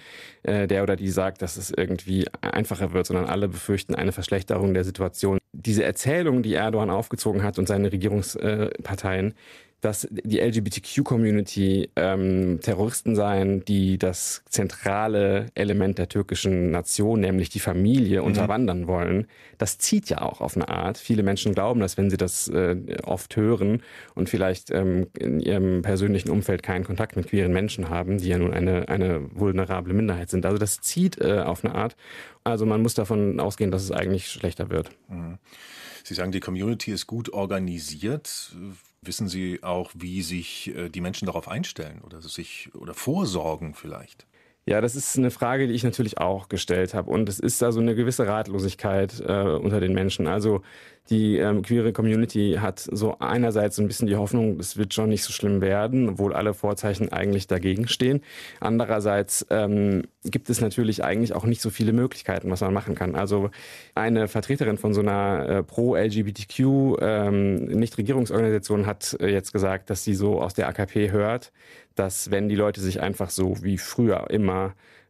äh, 0.44 0.66
der 0.66 0.82
oder 0.82 0.96
die 0.96 1.10
sagt, 1.10 1.42
dass 1.42 1.58
es 1.58 1.70
irgendwie 1.70 2.26
einfacher 2.40 2.94
wird, 2.94 3.06
sondern 3.06 3.26
alle 3.26 3.50
befürchten 3.50 3.96
eine 3.96 4.14
Verschlechterung 4.14 4.74
der 4.74 4.86
Situation. 4.86 5.40
Diese 5.52 5.84
Erzählung, 5.84 6.42
die 6.42 6.54
Erdogan 6.54 6.90
aufgezogen 6.90 7.44
hat 7.44 7.60
und 7.60 7.68
seine 7.68 7.92
Regierungsparteien, 7.92 9.34
dass 9.82 10.08
die 10.12 10.40
LGBTQ-Community 10.40 11.90
ähm, 11.96 12.60
Terroristen 12.62 13.16
seien, 13.16 13.66
die 13.66 13.98
das 13.98 14.44
zentrale 14.48 15.48
Element 15.56 15.98
der 15.98 16.08
türkischen 16.08 16.70
Nation, 16.70 17.20
nämlich 17.20 17.50
die 17.50 17.60
Familie, 17.60 18.22
mhm. 18.22 18.28
unterwandern 18.28 18.88
wollen. 18.88 19.28
Das 19.58 19.80
zieht 19.80 20.10
ja 20.10 20.22
auch 20.22 20.40
auf 20.40 20.56
eine 20.56 20.70
Art. 20.70 21.00
Viele 21.00 21.24
Menschen 21.24 21.54
glauben, 21.54 21.80
dass 21.80 21.98
wenn 21.98 22.12
sie 22.12 22.18
das 22.18 22.48
äh, 22.48 22.78
oft 23.04 23.36
hören 23.36 23.82
und 24.14 24.30
vielleicht 24.30 24.70
ähm, 24.70 25.08
in 25.18 25.40
ihrem 25.40 25.82
persönlichen 25.82 26.30
Umfeld 26.30 26.62
keinen 26.62 26.84
Kontakt 26.84 27.16
mit 27.16 27.28
queeren 27.28 27.52
Menschen 27.52 27.90
haben, 27.90 28.20
die 28.20 28.30
ja 28.30 28.38
nun 28.38 28.54
eine, 28.54 28.88
eine 28.88 29.30
vulnerable 29.34 29.94
Minderheit 29.94 30.30
sind. 30.30 30.46
Also 30.46 30.60
das 30.60 30.80
zieht 30.82 31.20
äh, 31.20 31.40
auf 31.40 31.66
eine 31.66 31.74
Art. 31.74 31.96
Also 32.44 32.68
man 32.68 32.82
muss 32.82 32.94
davon 32.94 33.40
ausgehen, 33.40 33.72
dass 33.72 33.84
es 33.84 33.92
eigentlich 33.92 34.30
schlechter 34.30 34.70
wird. 34.70 34.92
Mhm. 35.10 35.40
Sie 36.04 36.14
sagen, 36.14 36.32
die 36.32 36.40
Community 36.40 36.92
ist 36.92 37.08
gut 37.08 37.32
organisiert. 37.32 38.54
Wissen 39.04 39.28
Sie 39.28 39.64
auch, 39.64 39.92
wie 39.96 40.22
sich 40.22 40.76
äh, 40.76 40.90
die 40.90 41.02
Menschen 41.02 41.26
darauf 41.26 41.48
einstellen 41.48 42.02
oder 42.02 42.22
sich 42.22 42.70
oder 42.76 42.94
vorsorgen 42.94 43.74
vielleicht? 43.74 44.28
Ja, 44.66 44.80
das 44.80 44.96
ist 44.96 45.18
eine 45.18 45.32
Frage, 45.32 45.68
die 45.68 45.74
ich 45.74 45.84
natürlich 45.84 46.20
auch 46.20 46.48
gestellt 46.48 46.94
habe. 46.94 47.10
Und 47.10 47.28
es 47.28 47.40
ist 47.40 47.62
da 47.62 47.72
so 47.72 47.80
eine 47.80 47.96
gewisse 47.96 48.28
Ratlosigkeit 48.28 49.20
äh, 49.28 49.44
unter 49.44 49.80
den 49.80 49.94
Menschen. 49.94 50.28
Also 50.28 50.62
die 51.10 51.38
ähm, 51.38 51.64
queere 51.64 51.94
Community 51.94 52.58
hat 52.62 52.80
so 52.80 53.18
einerseits 53.20 53.76
so 53.76 53.82
ein 53.82 53.88
bisschen 53.88 54.08
die 54.08 54.16
Hoffnung, 54.16 54.60
es 54.60 54.78
wird 54.78 54.94
schon 54.94 55.10
nicht 55.10 55.24
so 55.24 55.34
schlimm 55.34 55.60
werden, 55.60 56.10
obwohl 56.10 56.34
alle 56.34 56.54
Vorzeichen 56.54 57.12
eigentlich 57.12 57.48
dagegen 57.48 57.88
stehen. 57.88 58.22
Andererseits 58.60 59.46
ähm, 59.50 60.04
gibt 60.24 60.50
es 60.50 60.62
natürlich 60.62 61.04
eigentlich 61.04 61.34
auch 61.34 61.46
nicht 61.46 61.62
so 61.62 61.70
viele 61.72 61.92
Möglichkeiten, 61.92 62.50
was 62.52 62.62
man 62.62 62.74
machen 62.74 62.96
kann. 62.96 63.16
Also 63.16 63.50
eine 63.96 64.28
Vertreterin 64.28 64.78
von 64.78 64.94
so 64.94 65.02
einer 65.02 65.50
äh, 65.50 65.64
pro-LGBTQ 65.64 66.60
ähm, 67.02 67.66
Nichtregierungsorganisation 67.66 68.86
hat 68.86 69.18
äh, 69.20 69.28
jetzt 69.28 69.52
gesagt, 69.52 69.90
dass 69.90 70.04
sie 70.04 70.14
so 70.14 70.40
aus 70.40 70.54
der 70.54 70.70
AKP 70.70 71.12
hört, 71.12 71.52
dass 71.96 72.32
wenn 72.32 72.48
die 72.48 72.56
Leute 72.56 72.80
sich 72.80 73.02
einfach 73.02 73.32
so 73.32 73.62
wie 73.64 73.78
früher 73.78 74.30
immer 74.30 74.51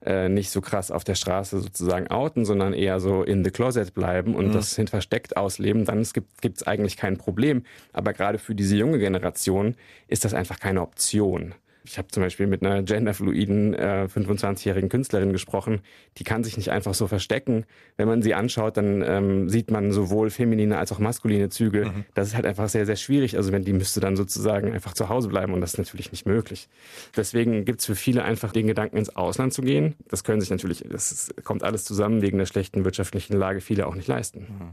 äh, 0.03 0.29
nicht 0.29 0.49
so 0.49 0.61
krass 0.61 0.89
auf 0.89 1.03
der 1.03 1.15
Straße 1.15 1.59
sozusagen 1.59 2.07
outen, 2.07 2.43
sondern 2.43 2.73
eher 2.73 2.99
so 2.99 3.23
in 3.23 3.43
the 3.43 3.51
closet 3.51 3.93
bleiben 3.93 4.35
und 4.35 4.47
mhm. 4.47 4.53
das 4.53 4.75
hin 4.75 4.87
versteckt 4.87 5.37
ausleben, 5.37 5.85
dann 5.85 6.05
gibt 6.41 6.57
es 6.57 6.63
eigentlich 6.65 6.97
kein 6.97 7.17
Problem. 7.17 7.63
Aber 7.93 8.13
gerade 8.13 8.39
für 8.39 8.55
diese 8.55 8.75
junge 8.75 8.97
Generation 8.97 9.75
ist 10.07 10.25
das 10.25 10.33
einfach 10.33 10.59
keine 10.59 10.81
Option. 10.81 11.53
Ich 11.83 11.97
habe 11.97 12.09
zum 12.09 12.21
Beispiel 12.21 12.47
mit 12.47 12.63
einer 12.63 12.83
genderfluiden 12.83 13.73
äh, 13.73 14.07
25-jährigen 14.13 14.89
Künstlerin 14.89 15.31
gesprochen. 15.31 15.81
Die 16.17 16.23
kann 16.23 16.43
sich 16.43 16.57
nicht 16.57 16.69
einfach 16.69 16.93
so 16.93 17.07
verstecken. 17.07 17.65
Wenn 17.97 18.07
man 18.07 18.21
sie 18.21 18.35
anschaut, 18.35 18.77
dann 18.77 19.01
ähm, 19.01 19.49
sieht 19.49 19.71
man 19.71 19.91
sowohl 19.91 20.29
feminine 20.29 20.77
als 20.77 20.91
auch 20.91 20.99
maskuline 20.99 21.49
Züge. 21.49 21.85
Mhm. 21.85 22.05
Das 22.13 22.27
ist 22.27 22.35
halt 22.35 22.45
einfach 22.45 22.69
sehr, 22.69 22.85
sehr 22.85 22.97
schwierig. 22.97 23.35
Also 23.35 23.51
wenn 23.51 23.63
die 23.63 23.73
müsste 23.73 23.99
dann 23.99 24.15
sozusagen 24.15 24.73
einfach 24.73 24.93
zu 24.93 25.09
Hause 25.09 25.29
bleiben 25.29 25.53
und 25.53 25.61
das 25.61 25.73
ist 25.73 25.79
natürlich 25.79 26.11
nicht 26.11 26.25
möglich. 26.25 26.69
Deswegen 27.15 27.65
gibt 27.65 27.79
es 27.79 27.85
für 27.85 27.95
viele 27.95 28.23
einfach 28.23 28.51
den 28.51 28.67
Gedanken, 28.67 28.97
ins 28.97 29.15
Ausland 29.15 29.53
zu 29.53 29.61
gehen. 29.61 29.95
Das 30.07 30.23
können 30.23 30.39
sich 30.39 30.51
natürlich, 30.51 30.83
das 30.87 31.33
kommt 31.43 31.63
alles 31.63 31.83
zusammen 31.83 32.21
wegen 32.21 32.37
der 32.37 32.45
schlechten 32.45 32.85
wirtschaftlichen 32.85 33.37
Lage, 33.37 33.61
viele 33.61 33.87
auch 33.87 33.95
nicht 33.95 34.07
leisten. 34.07 34.41
Mhm 34.41 34.69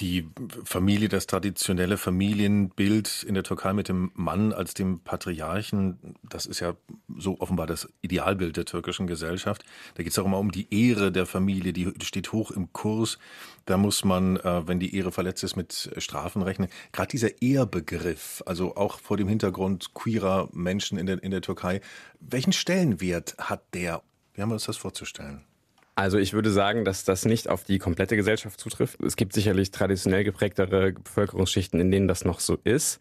die 0.00 0.26
Familie, 0.64 1.08
das 1.08 1.26
traditionelle 1.26 1.96
Familienbild 1.96 3.22
in 3.22 3.34
der 3.34 3.42
Türkei 3.42 3.72
mit 3.72 3.88
dem 3.88 4.10
Mann 4.14 4.52
als 4.52 4.74
dem 4.74 5.00
Patriarchen, 5.00 6.16
das 6.22 6.46
ist 6.46 6.60
ja 6.60 6.74
so 7.18 7.38
offenbar 7.40 7.66
das 7.66 7.88
Idealbild 8.00 8.56
der 8.56 8.64
türkischen 8.64 9.06
Gesellschaft. 9.06 9.64
Da 9.94 10.02
geht 10.02 10.12
es 10.12 10.18
auch 10.18 10.24
immer 10.24 10.38
um 10.38 10.50
die 10.50 10.66
Ehre 10.74 11.12
der 11.12 11.26
Familie, 11.26 11.72
die 11.72 11.92
steht 12.02 12.32
hoch 12.32 12.50
im 12.50 12.72
Kurs. 12.72 13.18
Da 13.66 13.76
muss 13.76 14.04
man, 14.04 14.38
äh, 14.38 14.66
wenn 14.66 14.80
die 14.80 14.96
Ehre 14.96 15.12
verletzt 15.12 15.44
ist, 15.44 15.56
mit 15.56 15.90
Strafen 15.98 16.42
rechnen. 16.42 16.68
Gerade 16.92 17.10
dieser 17.10 17.42
Ehrbegriff, 17.42 18.42
also 18.46 18.76
auch 18.76 18.98
vor 18.98 19.16
dem 19.16 19.28
Hintergrund 19.28 19.94
queerer 19.94 20.48
Menschen 20.52 20.98
in 20.98 21.06
der, 21.06 21.22
in 21.22 21.30
der 21.30 21.42
Türkei, 21.42 21.80
welchen 22.18 22.52
Stellenwert 22.52 23.36
hat 23.38 23.62
der? 23.74 24.02
Wie 24.34 24.40
haben 24.40 24.48
wir 24.48 24.54
uns 24.54 24.64
das 24.64 24.78
vorzustellen? 24.78 25.44
Also 25.94 26.18
ich 26.18 26.32
würde 26.32 26.50
sagen, 26.50 26.84
dass 26.84 27.04
das 27.04 27.26
nicht 27.26 27.48
auf 27.48 27.64
die 27.64 27.78
komplette 27.78 28.16
Gesellschaft 28.16 28.58
zutrifft. 28.58 29.00
Es 29.02 29.16
gibt 29.16 29.34
sicherlich 29.34 29.70
traditionell 29.70 30.24
geprägtere 30.24 30.92
Bevölkerungsschichten, 30.92 31.80
in 31.80 31.90
denen 31.90 32.08
das 32.08 32.24
noch 32.24 32.40
so 32.40 32.58
ist. 32.64 32.98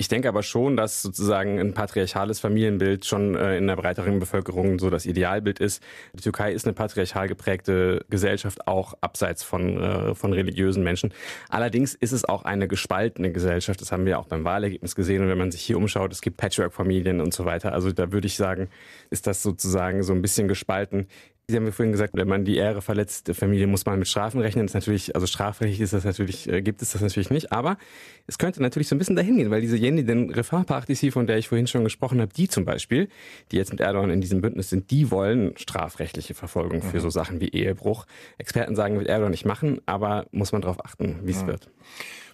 Ich 0.00 0.06
denke 0.06 0.28
aber 0.28 0.44
schon, 0.44 0.76
dass 0.76 1.02
sozusagen 1.02 1.58
ein 1.58 1.74
patriarchales 1.74 2.38
Familienbild 2.38 3.04
schon 3.04 3.34
äh, 3.34 3.58
in 3.58 3.66
der 3.66 3.74
breiteren 3.74 4.20
Bevölkerung 4.20 4.78
so 4.78 4.90
das 4.90 5.06
Idealbild 5.06 5.58
ist. 5.58 5.82
Die 6.14 6.22
Türkei 6.22 6.52
ist 6.52 6.66
eine 6.66 6.72
patriarchal 6.72 7.26
geprägte 7.26 8.04
Gesellschaft, 8.08 8.68
auch 8.68 8.94
abseits 9.00 9.42
von, 9.42 9.82
äh, 9.82 10.14
von 10.14 10.32
religiösen 10.32 10.84
Menschen. 10.84 11.12
Allerdings 11.48 11.94
ist 11.94 12.12
es 12.12 12.24
auch 12.24 12.44
eine 12.44 12.68
gespaltene 12.68 13.32
Gesellschaft. 13.32 13.80
Das 13.80 13.90
haben 13.90 14.06
wir 14.06 14.20
auch 14.20 14.26
beim 14.26 14.44
Wahlergebnis 14.44 14.94
gesehen. 14.94 15.22
Und 15.22 15.30
wenn 15.30 15.38
man 15.38 15.50
sich 15.50 15.62
hier 15.62 15.76
umschaut, 15.76 16.12
es 16.12 16.20
gibt 16.20 16.36
Patchwork-Familien 16.36 17.20
und 17.20 17.34
so 17.34 17.44
weiter. 17.44 17.72
Also 17.72 17.90
da 17.90 18.12
würde 18.12 18.28
ich 18.28 18.36
sagen, 18.36 18.68
ist 19.10 19.26
das 19.26 19.42
sozusagen 19.42 20.04
so 20.04 20.12
ein 20.12 20.22
bisschen 20.22 20.46
gespalten. 20.46 21.08
Sie 21.50 21.56
haben 21.56 21.64
ja 21.64 21.72
vorhin 21.72 21.92
gesagt, 21.92 22.12
wenn 22.14 22.28
man 22.28 22.44
die 22.44 22.56
Ehre 22.56 22.82
verletzt, 22.82 23.34
Familie 23.34 23.66
muss 23.66 23.86
man 23.86 23.98
mit 23.98 24.06
Strafen 24.06 24.38
rechnen. 24.38 24.66
Das 24.66 24.72
ist 24.72 24.74
natürlich, 24.74 25.14
also 25.14 25.26
strafrechtlich 25.26 25.80
ist 25.80 25.94
das 25.94 26.04
natürlich, 26.04 26.46
äh, 26.46 26.60
gibt 26.60 26.82
es 26.82 26.92
das 26.92 27.00
natürlich 27.00 27.30
nicht. 27.30 27.52
Aber 27.52 27.78
es 28.26 28.36
könnte 28.36 28.60
natürlich 28.60 28.86
so 28.86 28.94
ein 28.94 28.98
bisschen 28.98 29.16
dahin 29.16 29.38
gehen, 29.38 29.50
weil 29.50 29.62
diese 29.62 29.78
Jenny, 29.78 30.04
den 30.04 30.28
Refah-Partisi, 30.28 31.10
von 31.10 31.26
der 31.26 31.38
ich 31.38 31.48
vorhin 31.48 31.66
schon 31.66 31.84
gesprochen 31.84 32.20
habe, 32.20 32.30
die 32.34 32.48
zum 32.48 32.66
Beispiel, 32.66 33.08
die 33.50 33.56
jetzt 33.56 33.70
mit 33.70 33.80
Erdogan 33.80 34.10
in 34.10 34.20
diesem 34.20 34.42
Bündnis 34.42 34.68
sind, 34.68 34.90
die 34.90 35.10
wollen 35.10 35.56
strafrechtliche 35.56 36.34
Verfolgung 36.34 36.82
für 36.82 36.98
mhm. 36.98 37.00
so 37.00 37.08
Sachen 37.08 37.40
wie 37.40 37.48
Ehebruch. 37.48 38.04
Experten 38.36 38.76
sagen, 38.76 38.98
wird 38.98 39.08
Erdogan 39.08 39.30
nicht 39.30 39.46
machen, 39.46 39.80
aber 39.86 40.26
muss 40.32 40.52
man 40.52 40.60
darauf 40.60 40.84
achten, 40.84 41.20
wie 41.22 41.30
es 41.30 41.44
mhm. 41.44 41.46
wird. 41.46 41.70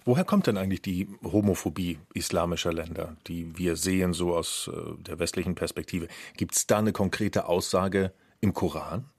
Woher 0.03 0.25
kommt 0.25 0.47
denn 0.47 0.57
eigentlich 0.57 0.81
die 0.81 1.07
Homophobie 1.23 1.99
islamischer 2.13 2.73
Länder, 2.73 3.15
die 3.27 3.57
wir 3.57 3.77
sehen 3.77 4.11
so 4.11 4.35
aus 4.35 4.69
äh, 4.73 5.01
der 5.01 5.19
westlichen 5.19 5.55
Perspektive? 5.55 6.09
Gibt 6.35 6.53
es 6.57 6.67
da 6.67 6.79
eine 6.79 6.91
konkrete 6.91 7.47
Aussage, 7.47 8.11
im 8.45 8.53
Koran? 8.53 9.09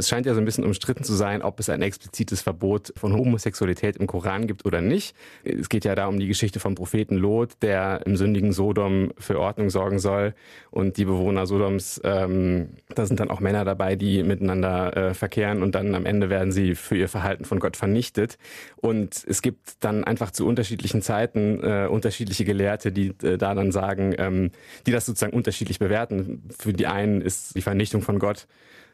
Es 0.00 0.08
scheint 0.08 0.24
ja 0.24 0.32
so 0.32 0.40
ein 0.40 0.46
bisschen 0.46 0.64
umstritten 0.64 1.04
zu 1.04 1.12
sein, 1.12 1.42
ob 1.42 1.60
es 1.60 1.68
ein 1.68 1.82
explizites 1.82 2.40
Verbot 2.40 2.92
von 2.96 3.12
Homosexualität 3.12 3.98
im 3.98 4.06
Koran 4.06 4.46
gibt 4.46 4.64
oder 4.64 4.80
nicht. 4.80 5.14
Es 5.44 5.68
geht 5.68 5.84
ja 5.84 5.94
da 5.94 6.06
um 6.06 6.18
die 6.18 6.26
Geschichte 6.26 6.58
vom 6.58 6.74
Propheten 6.74 7.16
Lot, 7.16 7.50
der 7.60 8.00
im 8.06 8.16
sündigen 8.16 8.52
Sodom 8.52 9.12
für 9.18 9.38
Ordnung 9.38 9.68
sorgen 9.68 9.98
soll. 9.98 10.34
Und 10.70 10.96
die 10.96 11.04
Bewohner 11.04 11.46
Sodoms, 11.46 12.00
ähm, 12.02 12.70
da 12.94 13.04
sind 13.04 13.20
dann 13.20 13.30
auch 13.30 13.40
Männer 13.40 13.66
dabei, 13.66 13.94
die 13.94 14.22
miteinander 14.22 14.96
äh, 14.96 15.14
verkehren 15.14 15.62
und 15.62 15.74
dann 15.74 15.94
am 15.94 16.06
Ende 16.06 16.30
werden 16.30 16.50
sie 16.50 16.74
für 16.74 16.96
ihr 16.96 17.08
Verhalten 17.08 17.44
von 17.44 17.60
Gott 17.60 17.76
vernichtet. 17.76 18.38
Und 18.76 19.22
es 19.28 19.42
gibt 19.42 19.84
dann 19.84 20.04
einfach 20.04 20.30
zu 20.30 20.46
unterschiedlichen 20.46 21.02
Zeiten 21.02 21.62
äh, 21.62 21.88
unterschiedliche 21.90 22.46
Gelehrte, 22.46 22.90
die 22.90 23.08
äh, 23.22 23.36
da 23.36 23.54
dann 23.54 23.70
sagen, 23.70 24.14
ähm, 24.16 24.50
die 24.86 24.92
das 24.92 25.04
sozusagen 25.04 25.36
unterschiedlich 25.36 25.78
bewerten. 25.78 26.48
Für 26.58 26.72
die 26.72 26.86
einen 26.86 27.20
ist 27.20 27.54
die 27.54 27.62
Vernichtung 27.62 28.00
von 28.00 28.18
Gott 28.18 28.46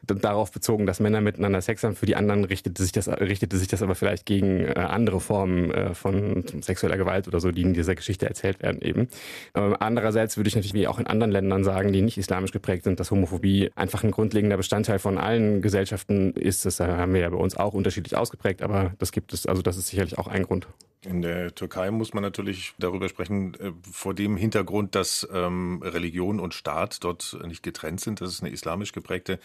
darauf 0.07 0.53
bezogen, 0.53 0.87
dass 0.87 1.01
Männer 1.01 1.21
miteinander 1.21 1.61
Sex 1.61 1.83
haben. 1.85 1.97
Für 1.97 2.07
die 2.07 2.17
anderen 2.17 2.45
richtete 2.45 2.83
sich 2.83 2.93
das, 2.93 3.09
richtete 3.09 3.57
sich 3.57 3.69
das 3.69 3.83
aber 3.83 3.95
vielleicht 3.95 4.27
gegen 4.27 4.61
äh, 4.61 4.75
andere 4.75 5.21
Formen 5.21 5.71
äh, 5.71 5.95
von 5.95 6.45
sexueller 6.61 6.97
Gewalt 6.97 7.29
oder 7.29 7.41
so, 7.41 7.51
die 7.51 7.63
in 7.63 7.75
dieser 7.75 7.95
Geschichte 7.95 8.27
erzählt 8.27 8.63
werden 8.63 8.81
eben. 8.83 9.09
Ähm, 9.55 9.77
andererseits 9.79 10.37
würde 10.37 10.49
ich 10.49 10.55
natürlich 10.55 10.75
wie 10.75 10.89
auch 10.89 10.99
in 10.99 11.07
anderen 11.07 11.33
Ländern 11.33 11.65
sagen, 11.65 11.93
die 11.93 12.03
nicht 12.03 12.19
islamisch 12.19 12.53
geprägt 12.53 12.85
sind, 12.85 13.01
dass 13.01 13.11
Homophobie 13.11 13.71
einfach 13.75 14.05
ein 14.05 14.11
grundlegender 14.11 14.57
Bestandteil 14.57 14.99
von 14.99 15.19
allen 15.19 15.63
Gesellschaften 15.63 16.33
ist. 16.33 16.65
Das 16.65 16.81
haben 16.81 17.15
wir 17.15 17.21
ja 17.21 17.31
bei 17.31 17.37
uns 17.37 17.57
auch 17.57 17.75
unterschiedlich 17.75 18.17
ausgeprägt, 18.17 18.63
aber 18.63 18.93
das 18.99 19.13
gibt 19.13 19.33
es, 19.33 19.47
also 19.47 19.63
das 19.63 19.77
ist 19.77 19.89
sicherlich 19.89 20.19
auch 20.19 20.29
ein 20.29 20.45
Grund. 20.45 20.67
In 21.07 21.23
der 21.23 21.55
Türkei 21.55 21.91
muss 21.93 22.15
man 22.15 22.23
natürlich 22.23 22.75
darüber 22.79 23.09
sprechen, 23.09 23.55
äh, 23.55 23.73
vor 23.91 24.13
dem 24.13 24.37
Hintergrund, 24.37 24.95
dass 24.95 25.27
ähm, 25.33 25.81
Religion 25.83 26.41
und 26.41 26.53
Staat 26.53 27.05
dort 27.05 27.39
nicht 27.47 27.63
getrennt 27.63 28.01
sind, 28.01 28.21
dass 28.21 28.31
es 28.31 28.41
eine 28.41 28.51
islamisch 28.51 28.93
geprägte 28.93 29.39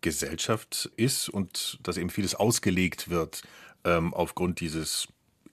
Gesellschaft 0.00 0.90
ist 0.96 1.28
und 1.28 1.78
dass 1.82 1.96
eben 1.96 2.10
vieles 2.10 2.34
ausgelegt 2.34 3.10
wird 3.10 3.42
ähm, 3.84 4.12
aufgrund 4.12 4.60
dieses 4.60 5.08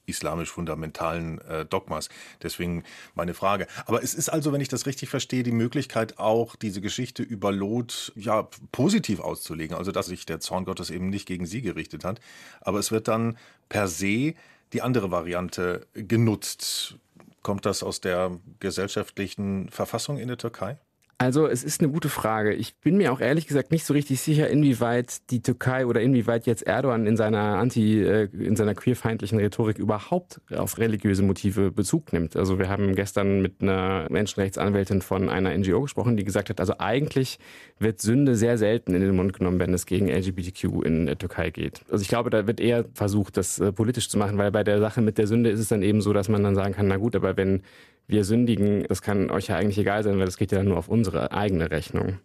islamisch-fundamentalen 0.08 1.40
äh, 1.42 1.66
Dogmas. 1.66 2.10
Deswegen 2.42 2.84
meine 3.14 3.34
Frage. 3.34 3.68
Aber 3.86 4.04
es 4.04 4.14
ist 4.14 4.30
also, 4.30 4.52
wenn 4.52 4.62
ich 4.62 4.68
das 4.68 4.88
richtig 4.88 5.10
verstehe, 5.10 5.44
die 5.44 5.52
Möglichkeit 5.52 6.18
auch, 6.18 6.56
diese 6.56 6.82
Geschichte 6.82 7.22
über 7.24 7.52
Lot 7.52 8.12
ja 8.16 8.48
positiv 8.72 9.20
auszulegen. 9.20 9.78
Also, 9.78 9.92
dass 9.92 10.08
sich 10.08 10.26
der 10.26 10.40
Zorn 10.40 10.66
Gottes 10.66 10.90
eben 10.90 11.10
nicht 11.10 11.28
gegen 11.28 11.46
sie 11.46 11.62
gerichtet 11.62 12.04
hat. 12.04 12.20
Aber 12.62 12.80
es 12.80 12.92
wird 12.92 13.08
dann 13.08 13.38
per 13.70 13.88
se 13.88 14.34
die 14.74 14.82
andere 14.82 15.12
Variante 15.12 15.88
genutzt. 15.94 16.96
Kommt 17.42 17.66
das 17.66 17.84
aus 17.84 18.02
der 18.02 18.40
gesellschaftlichen 18.60 19.70
Verfassung 19.70 20.18
in 20.18 20.28
der 20.28 20.38
Türkei? 20.38 20.78
Also 21.22 21.46
es 21.46 21.64
ist 21.64 21.82
eine 21.82 21.92
gute 21.92 22.10
Frage. 22.10 22.52
Ich 22.52 22.78
bin 22.78 22.98
mir 22.98 23.14
auch 23.14 23.20
ehrlich 23.20 23.46
gesagt 23.46 23.72
nicht 23.72 23.86
so 23.86 23.94
richtig 23.94 24.20
sicher, 24.22 24.50
inwieweit 24.50 25.30
die 25.30 25.44
Türkei 25.44 25.86
oder 25.86 26.02
inwieweit 26.02 26.48
jetzt 26.48 26.64
Erdogan 26.64 27.06
in 27.06 27.16
seiner 27.16 27.60
anti, 27.60 28.02
äh, 28.02 28.28
in 28.34 28.56
seiner 28.56 28.74
queerfeindlichen 28.74 29.38
Rhetorik 29.38 29.78
überhaupt 29.78 30.42
auf 30.50 30.80
religiöse 30.80 31.22
Motive 31.22 31.70
Bezug 31.70 32.12
nimmt. 32.12 32.36
Also 32.36 32.58
wir 32.58 32.70
haben 32.70 32.96
gestern 32.96 33.40
mit 33.40 33.62
einer 33.62 34.08
Menschenrechtsanwältin 34.10 35.04
von 35.04 35.30
einer 35.30 35.56
NGO 35.56 35.82
gesprochen, 35.82 36.18
die 36.18 36.24
gesagt 36.24 36.50
hat, 36.50 36.60
also 36.60 36.74
eigentlich 36.80 37.38
wird 37.78 38.02
Sünde 38.02 38.36
sehr 38.36 38.58
selten 38.58 38.96
in 38.96 39.02
den 39.02 39.16
Mund 39.16 39.34
genommen, 39.34 39.60
wenn 39.60 39.76
es 39.76 39.86
gegen 39.86 40.10
LGBTQ 40.10 40.84
in 40.84 41.06
der 41.06 41.20
Türkei 41.20 41.52
geht. 41.52 41.82
Also 41.92 42.02
ich 42.02 42.08
glaube, 42.08 42.32
da 42.32 42.48
wird 42.48 42.60
eher 42.60 42.86
versucht, 42.96 43.38
das 43.38 43.60
äh, 43.60 43.72
politisch 43.72 44.10
zu 44.10 44.18
machen, 44.18 44.40
weil 44.40 44.50
bei 44.50 44.64
der 44.64 44.80
Sache 44.80 45.02
mit 45.02 45.20
der 45.20 45.28
Sünde 45.28 45.52
ist 45.52 45.60
es 45.60 45.68
dann 45.68 45.84
eben 45.84 46.02
so, 46.02 46.14
dass 46.14 46.30
man 46.30 46.42
dann 46.42 46.56
sagen 46.56 46.74
kann, 46.74 46.88
na 46.88 46.98
gut, 46.98 47.16
aber 47.16 47.38
wenn 47.38 47.62
wir 48.08 48.24
sündigen, 48.24 48.84
das 48.88 49.02
kann 49.02 49.30
euch 49.30 49.48
ja 49.48 49.58
eigentlich 49.58 49.78
egal 49.78 50.04
sein, 50.04 50.18
weil 50.18 50.26
das 50.26 50.38
geht 50.38 50.52
ja 50.52 50.64
nur 50.64 50.78
auf 50.78 50.88
unsere 50.88 51.32
eigene 51.32 51.72
Rechnung. 51.72 52.20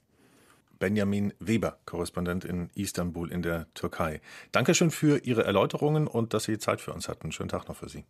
Benjamin 0.79 1.33
Weber, 1.39 1.79
Korrespondent 1.87 2.45
in 2.45 2.71
Istanbul 2.75 3.33
in 3.33 3.43
der 3.43 3.67
Türkei. 3.75 4.21
Dankeschön 4.53 4.91
für 4.91 5.19
Ihre 5.25 5.45
Erläuterungen 5.45 6.07
und 6.07 6.35
dass 6.35 6.45
Sie 6.45 6.59
Zeit 6.59 6.81
für 6.81 6.93
uns 6.93 7.09
hatten. 7.09 7.33
Schönen 7.33 7.49
Tag 7.49 7.69
noch 7.69 7.77
für 7.77 7.89
Sie. 7.89 8.05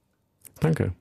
Danke. 0.60 0.94